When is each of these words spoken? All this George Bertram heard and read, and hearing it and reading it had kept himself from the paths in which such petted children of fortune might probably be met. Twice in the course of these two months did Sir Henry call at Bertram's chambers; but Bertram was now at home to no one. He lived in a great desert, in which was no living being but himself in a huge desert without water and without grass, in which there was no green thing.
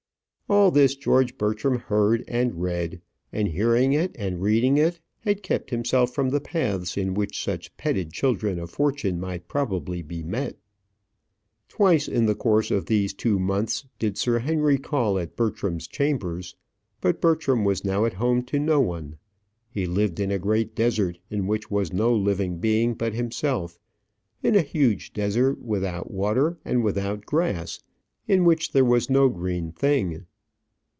All 0.49 0.69
this 0.69 0.97
George 0.97 1.37
Bertram 1.37 1.79
heard 1.79 2.25
and 2.27 2.61
read, 2.61 2.99
and 3.31 3.47
hearing 3.47 3.93
it 3.93 4.13
and 4.19 4.41
reading 4.41 4.75
it 4.75 4.99
had 5.19 5.43
kept 5.43 5.69
himself 5.69 6.13
from 6.13 6.27
the 6.29 6.41
paths 6.41 6.97
in 6.97 7.13
which 7.13 7.41
such 7.41 7.75
petted 7.77 8.11
children 8.11 8.59
of 8.59 8.69
fortune 8.69 9.17
might 9.17 9.47
probably 9.47 10.01
be 10.01 10.23
met. 10.23 10.57
Twice 11.69 12.09
in 12.09 12.25
the 12.25 12.35
course 12.35 12.69
of 12.69 12.87
these 12.87 13.13
two 13.13 13.39
months 13.39 13.85
did 13.97 14.17
Sir 14.17 14.39
Henry 14.39 14.77
call 14.77 15.17
at 15.17 15.37
Bertram's 15.37 15.87
chambers; 15.87 16.57
but 16.99 17.21
Bertram 17.21 17.63
was 17.63 17.85
now 17.85 18.03
at 18.03 18.15
home 18.15 18.43
to 18.47 18.59
no 18.59 18.81
one. 18.81 19.15
He 19.69 19.85
lived 19.85 20.19
in 20.19 20.31
a 20.31 20.37
great 20.39 20.75
desert, 20.75 21.17
in 21.29 21.47
which 21.47 21.71
was 21.71 21.93
no 21.93 22.13
living 22.13 22.57
being 22.57 22.93
but 22.93 23.13
himself 23.13 23.79
in 24.43 24.55
a 24.55 24.61
huge 24.63 25.13
desert 25.13 25.61
without 25.61 26.11
water 26.11 26.57
and 26.65 26.83
without 26.83 27.25
grass, 27.25 27.79
in 28.27 28.43
which 28.43 28.73
there 28.73 28.83
was 28.83 29.09
no 29.09 29.29
green 29.29 29.71
thing. 29.71 30.25